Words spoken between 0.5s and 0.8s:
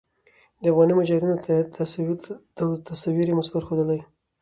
د